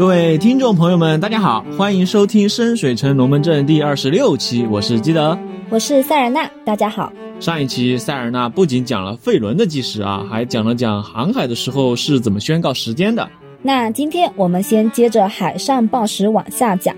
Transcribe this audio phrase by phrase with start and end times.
[0.00, 5.38] 各位听众朋友们，大家好，欢迎收听深水城龙门阵第二十六期，我是基德，
[5.68, 7.12] 我是塞尔纳，大家好。
[7.38, 13.28] 上一期塞尔纳不仅讲了费伦的计时啊，还讲了讲航海的时候是怎么宣告时间的。
[13.60, 16.96] 那今天我们先接着海上报时往下讲。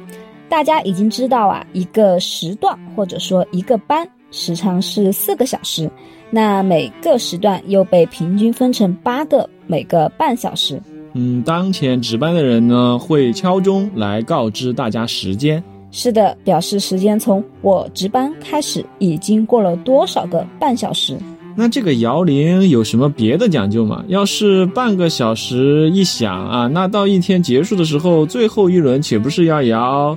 [0.48, 5.90] 大家已经知道啊，一个时段或者说一个班时长是四个小时，
[6.30, 10.80] 那每个时段又被平均分成八个，每个半小时。
[11.14, 15.62] 嗯，当前值班的人呢会敲钟来告知大家时间。
[15.90, 21.18] 是的，表示时间从我值班开始已经过了多少个半小时。
[21.54, 24.02] 那这个摇铃有什么别的讲究吗？
[24.08, 30.16] 要是半个小时一响啊，那到一天结束的时候，最后一轮岂不是要摇，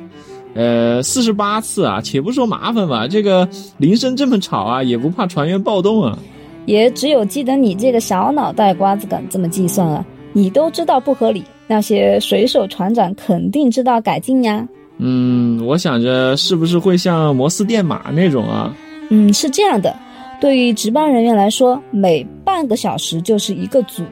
[0.54, 2.00] 呃，四十八次啊？
[2.00, 3.46] 且不说麻烦吧，这个
[3.78, 6.18] 铃声这么吵啊，也不怕船员暴动啊？
[6.66, 10.06] 也只有记得你这个小脑袋瓜子敢这么计算啊。
[10.38, 14.68] 你都知道不合理，那些水手船长肯定知道改进呀。
[14.98, 18.76] 嗯，我想着是不是会像摩斯电码那种啊？
[19.10, 19.96] 嗯，是这样的。
[20.42, 24.04] 对于值班人员来说，每半个小时就是一个组，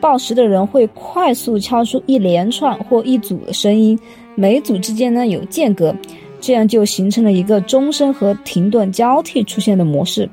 [0.00, 3.98] 报时的人会快速敲出一连串或一组的声音，
[4.36, 5.92] 每组之间呢有间隔，
[6.40, 10.30] 这样就形成了一个钟声和停顿交替出现的模式。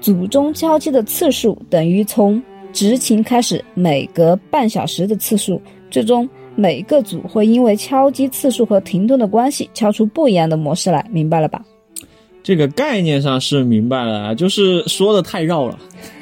[0.00, 2.42] 组中敲击的次数等于从。
[2.78, 11.60] 执勤开始，每隔半小时的次数，最终每个组会因为敲击次数和停顿的关系，敲出不一样的模式来，明白了吧？
[12.40, 15.76] 这个概念上是明白了，就是说的太绕了。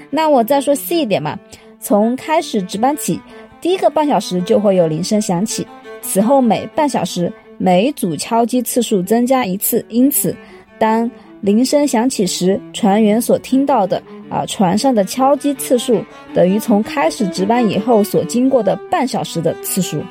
[0.09, 1.39] 那我再说细一点嘛，
[1.79, 3.21] 从开始值班起，
[3.61, 5.67] 第一个半小时就会有铃声响起，
[6.01, 10.35] 此后每半小时每组敲击次数增加一次，因此
[10.79, 11.11] 当
[11.43, 14.03] 铃声响起时，船员所听到的。
[14.29, 16.05] 啊，船上的敲击次数
[16.35, 20.03] 等于从开始值班以后所经过的半小时的次数。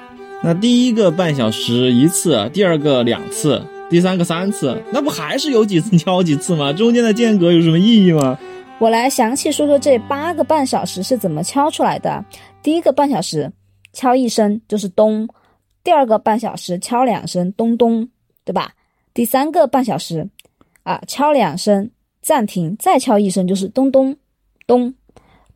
[0.41, 6.71] 那第一个半小时一次，第二个两次，第三个三次，那不还是有几次 敲几次吗？
[6.71, 8.37] 中间的间隔有什么意义吗？
[8.77, 12.23] 我来详细说说这八个半小时是怎么敲出来的。
[12.61, 13.51] 第一个半小时
[13.93, 15.27] 敲一声就是咚，
[15.83, 18.07] 第二个半小时敲两声咚咚，
[18.43, 18.71] 对吧？
[19.13, 20.29] 第三个半小时
[20.83, 21.89] 啊敲两声。
[22.25, 24.17] 暂停，再敲一声就是咚咚
[24.65, 24.95] 咚。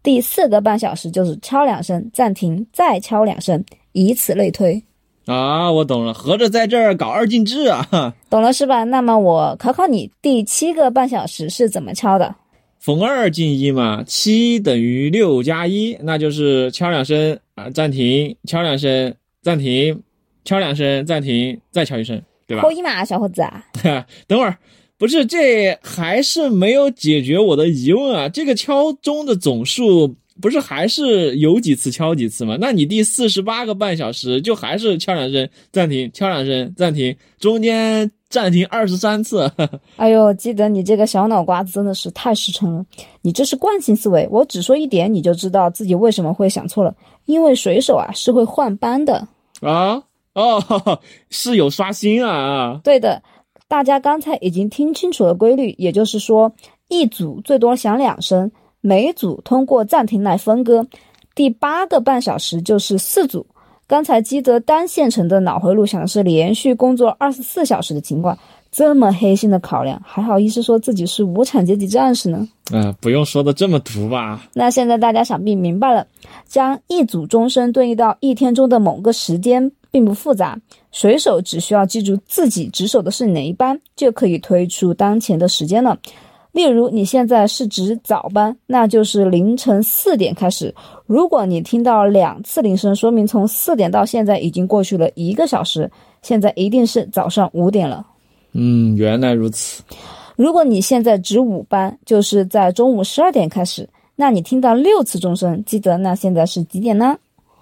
[0.03, 4.83] 第四个半小时就是敲两声，暂停，再敲两声，以此类推。
[5.25, 8.13] 啊，我懂了，合着在这儿搞二进制啊？
[8.29, 8.83] 懂了是吧？
[8.83, 12.35] 那么我考考你，第七个半小时是怎么敲的？
[12.77, 20.03] 逢二进一嘛，七等于六加一，那就是敲两声啊，暂停，敲两声，暂停，
[20.45, 22.61] 敲两声，暂停，再敲一声，对吧？
[22.61, 23.65] 扣一嘛，小伙子啊。
[24.27, 24.55] 等会儿。
[24.99, 28.27] 不是，这还是没有解决我的疑问啊！
[28.27, 32.57] 这个敲钟的总数不是还是有几次敲几次吗？
[32.59, 39.49] 那你第四十八个半小时就还是敲两声暂停，敲两声暂停，中间暂停二十三次。
[39.95, 42.85] 哎呦，记得你这个小脑瓜子真的是太实诚了，
[43.21, 44.27] 你这是惯性思维。
[44.29, 46.93] 我只说一点，你就知道自己为什么会想错了。
[47.23, 49.25] 因为水手啊是会换班的
[49.61, 50.99] 啊，哦，
[51.31, 53.23] 是有刷新啊，对的。
[53.69, 56.51] 大家刚才已经听清楚了规律，也就是说，
[56.87, 60.87] 一组最多响两声，每组通过暂停来分割。
[61.35, 63.45] 第八个半小时就是四组。
[63.85, 68.35] 刚才基德单线程的脑回路想的是连续工作二十四小时的情况，
[68.71, 72.47] 这么黑心的考量，还好意思说自己是无产阶级战士呢？
[72.71, 74.47] 嗯，不用说的这么毒吧？
[74.53, 76.07] 那现在大家想必明白了，
[76.47, 79.71] 将一组钟声对应到一天中的某个时间。
[79.91, 80.59] 并不复杂，
[80.91, 85.97] 水手只需要记住自己值守的是哪一班，就可以推出当前的时间了。
[86.51, 90.73] 例如，你现在是值早班，那就是凌晨四点开始。
[91.05, 95.89] 如果你听到两次铃声，说明从四点到现在已经过去了一个小时，
[96.23, 98.05] 现在一定是早上五点了。
[98.53, 99.83] 嗯，原来如此。
[100.35, 107.15] 如果你现在值午班，就是在中午十二点开始，那你听到六次钟声，记得那现在是几点呢？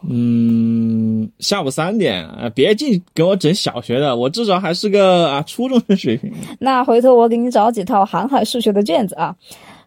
[0.07, 6.31] 嗯，下午三点啊，别净给我整小学的，我至少还是个啊初中生水平。
[6.59, 9.35] 那回头我给你找几套航海数学的卷子啊。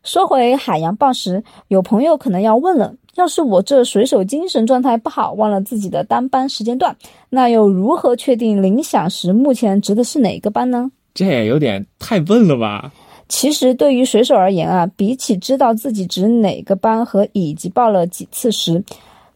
[0.02, 6.96] 说回海洋报时，有朋友可能要问了：要是我这水手精神状态不好，忘了自己的当班时间段，
[7.28, 10.90] 那又如何确定铃响时目前值的是哪个班呢？
[11.12, 12.90] 这也有点太笨了吧？
[13.28, 18.82] 其实对于水手而言啊，比起知道自己值哪个班和以及报了几次时。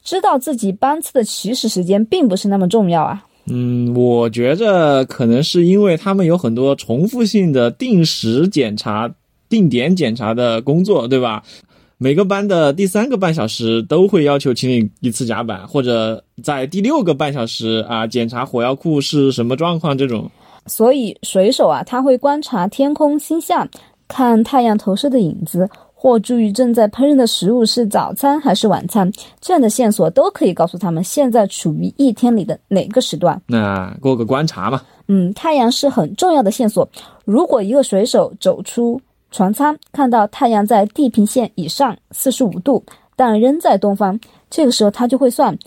[0.05, 3.25] 知道自己班次的起始时间并不是那么重要啊。
[3.47, 9.13] 嗯，我觉着可能是因为他们有很多重复性的定时检查、
[9.49, 11.43] 定点检查的工作，对吧？
[11.97, 20.31] 每个班的第三个半小时都会要求清理一次甲板，或者在第六个半小时啊检查火药库是什么状况这种。
[20.67, 23.69] 所以水手啊，他会观察天空星象，
[24.09, 25.69] 看太阳投射的影子，
[26.05, 29.11] 或注意正在烹饪的食物是早餐还是晚餐，
[29.41, 33.41] 这样的线索都可以告诉他们现在处于一天里的哪个时段。
[33.47, 34.83] 那过个观察嘛。
[35.09, 36.87] 嗯，太阳是很重要的线索。
[37.25, 42.85] 如果一个水手走出船舱，看到太阳在地平线以上四十五度，
[43.17, 44.21] 但仍在东方，
[44.51, 45.59] 这个时候他就会算，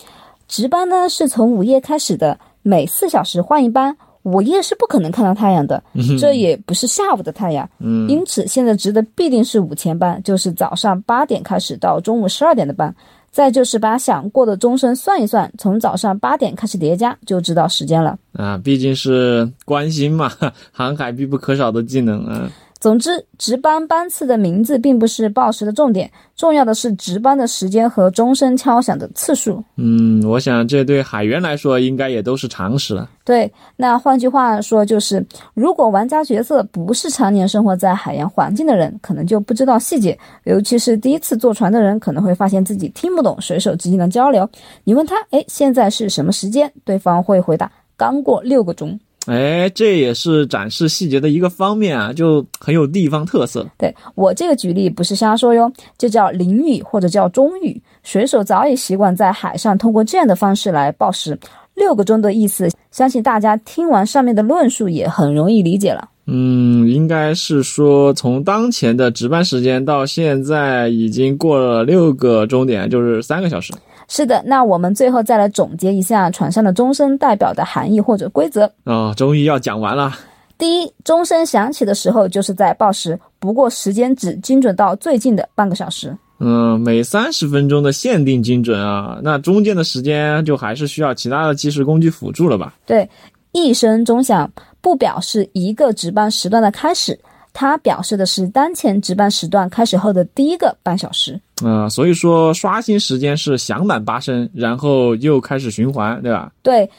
[0.47, 3.97] 值班呢是从午夜开始的，每四小时换一班。
[4.27, 5.81] 午夜是不可能看到太阳的，
[6.19, 7.69] 这也不是下午的太阳。
[7.79, 12.94] 嗯，因此现在值的必定是午前班，就是早上八点开始到中午十二点的班。
[13.29, 18.18] 再就是把想过的钟声算一算，从早上八点开始叠加，就知道时间了。
[18.33, 20.31] 啊，毕竟是关心嘛，
[20.71, 22.50] 航海必不可少的技能啊。
[22.79, 29.63] 总之，值班班次的名字并不是报时的重点，重要的是值班的时间和钟声敲响的次数。
[29.77, 33.09] 嗯，我想这对海员来说应该也都是常识了。
[33.25, 35.25] 对，那换句话说就是，
[35.56, 44.47] 如果玩家角色不是常年生活在海洋环境的人，可能就不知道细节，尤其是第一次坐船的人，可能会发现自己听不懂水手之间的交流。
[44.83, 46.71] 你问他，哎，现在是什么时间？
[46.85, 49.00] 对方会回答，刚过六个钟。
[49.27, 53.65] 哎，这也是展示细节的一个方面啊，就很有地方特色。
[53.77, 57.81] 对我这个举例不是瞎说哟，这叫淋雨或者叫中雨。
[58.03, 61.38] 水手早已习惯在海上通过这样的方式来报时。
[61.75, 66.09] 六个钟的意思，相信大家听完上面的论述也很容易理解了。
[66.25, 73.73] 嗯，应该是说从当前的值班时间到现在已经过了六个钟点，就是三个小时。
[74.07, 80.13] 是的，那我们最后再来总结一下船上的钟声代表的含义或者规则啊，终于要讲完了。
[80.57, 86.18] 第一，钟声响起的时候就是在报时，不过时间只精准到最近的半个小时。
[86.39, 92.74] 嗯，每三十分钟的限定精准啊，那中间的时间就还是需要其他的计时工具辅助了吧？
[92.86, 93.07] 对，
[93.51, 94.50] 一声钟响
[94.81, 97.19] 不表示一个值班时段的开始。
[97.54, 101.42] 它表示的是当前值班时段开始后的第一个半小时。
[101.63, 106.51] 啊，所以说刷新时间是响满八声，然后又开始循环，对吧？
[106.62, 106.89] 对，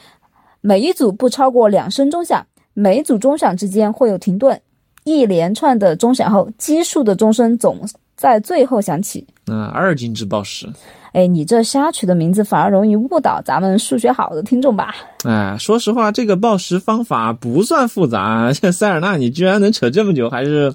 [0.61, 2.45] 每一组不超过两声钟响，
[2.75, 4.61] 每组钟响之间会有停顿，
[5.05, 7.81] 一连串的钟响后，奇数的钟声总
[8.17, 9.27] 在最后响起。
[9.47, 10.69] 啊，二进制报时。
[11.13, 14.95] 哎，你这瞎取的名字反而容易误导咱们数学好的听众吧？
[15.25, 18.53] 哎，说实话，这个报时方法不算复杂。
[18.53, 20.75] 这 塞尔纳，你居然能扯这么久，还是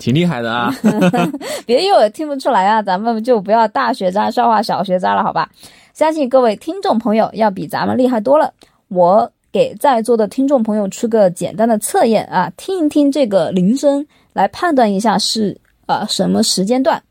[0.00, 0.74] 挺厉害的啊！
[1.66, 5.48] 别以为听不出来啊，咱们就不要大学渣笑话小学渣了，好吧？
[5.92, 8.52] 相信各位听众朋友要比咱们厉害多了。
[8.88, 17.02] 我给在座的听众朋友出个简单的测验啊，听一听这个铃声，来判断一下是呃什么时间段。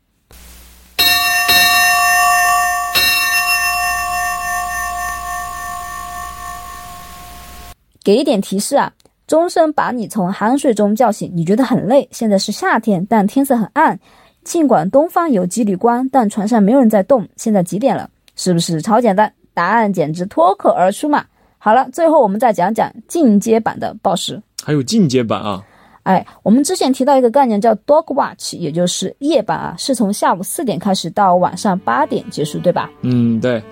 [8.02, 8.90] 给一点提示啊，
[9.30, 12.08] 钟声把你从酣睡中叫醒，你觉得很累。
[12.10, 13.96] 现在是夏天，但天色很暗，
[14.42, 17.24] 尽管东方有几缕光，但船上没有人在动。
[17.36, 18.10] 现在几点了？
[18.34, 19.32] 是不是超简单？
[19.54, 21.24] 答案简直脱口而出嘛！
[21.58, 24.42] 好了，最后我们再讲讲进阶版的报时。
[24.64, 25.62] 还有进阶版啊？
[26.02, 32.90] 哎，我们之前提到一个概念叫 dog watch，也就是夜班啊，是从下午四点开始到晚上八点结束，对吧？
[33.02, 33.62] 嗯，对。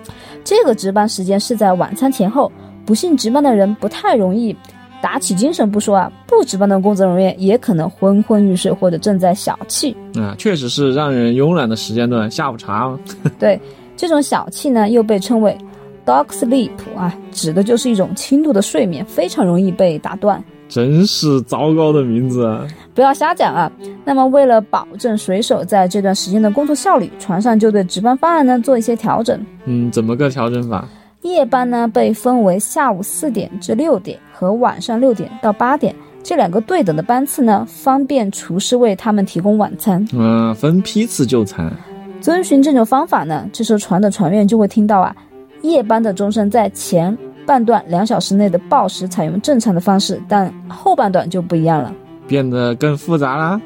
[0.41, 2.49] 这个值班时间是在晚餐前后。
[2.85, 4.55] 不幸值班的人不太容易
[5.01, 12.97] 打起精神不说啊，不值班的工作人员也可能昏昏欲睡或者正在小憩啊，确实是让人慵懒的时间段，下午茶。
[13.39, 13.59] 对，
[13.95, 15.57] 这种小憩呢又被称为
[16.05, 20.43] dog sleep 啊，指的就是一种轻度的睡眠，非常容易被打断。
[20.67, 22.67] 真是糟糕的名字啊！
[22.93, 23.71] 不要瞎讲啊。
[24.05, 29.43] 那么为了保证水手在这段时间的工作效率，船上就对值班方案呢做一些调整。
[29.65, 30.87] 嗯，怎么个调整法？
[31.29, 40.05] 夜班呢被分为下午四点至六点和晚上六点到八点这两个对等的班次呢，方便厨师为他们提供晚餐。
[40.11, 41.71] 嗯，分批次就餐。
[42.19, 45.15] 遵循这种方法呢，这艘船的船员就会听到啊，
[45.61, 51.93] 夜班的钟声在前半段两小时内的报时采用正常的方式，但后半段就不一样了，
[52.27, 53.59] 变得更复杂啦。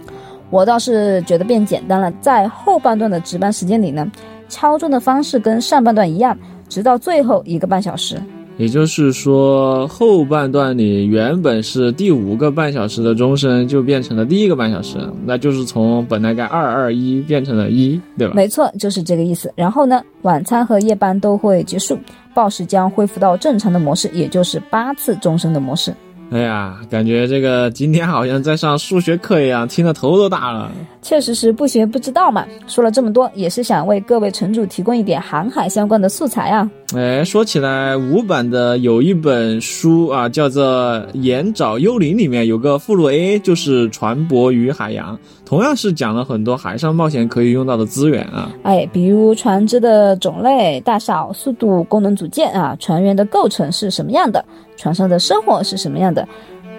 [0.51, 4.09] 我倒是觉得变简单了，在后半段的值班时间里呢，
[4.47, 6.37] 敲钟的方式跟上半段一样。
[6.73, 8.19] 直到最后一个半小时，
[8.57, 18.33] 也就是说，后半段里原本是第五个半小时的钟声，就变成了第一个半小时，那就是从本来该二二一变成了一，对吧？
[18.33, 19.53] 没错，就是这个意思。
[19.55, 21.95] 然后呢，晚餐和夜班都会结束，
[22.33, 25.93] 报时将恢复到正常的模式，也就是八次钟声的模式。
[26.33, 30.71] 哎呀，感觉这个今天好像在上数学课一样，听得头都大了。
[31.03, 32.43] 确实是不学不知道嘛。
[32.65, 36.67] 说了这么多，也是想为各位城主提供一点航海相关的素材啊。
[36.95, 40.63] 哎，说起来，五版的有一本书啊，叫做
[41.13, 45.15] 《岩沼幽灵》，里面有个附录 A，就是船舶与海洋，
[45.53, 48.49] 同样是讲了很多海上冒险可以用到的资源啊。
[48.63, 54.43] 哎，比如船只的种类、大小、速度、功能组件啊，船员的构成是什么样的，
[54.75, 56.27] 船上的生活是什么样的。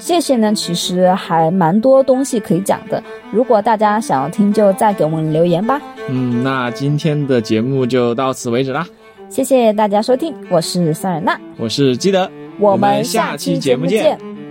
[0.01, 3.01] 这些呢，其实还蛮多东西可以讲的。
[3.31, 5.81] 如果大家想要听，就再给我们留言吧。
[6.09, 8.85] 嗯，那今天的节目就到此为止啦。
[9.29, 12.29] 谢谢大家收听，我是塞尔娜，我是基德，
[12.59, 14.03] 我们下期节目见。
[14.03, 14.44] 见。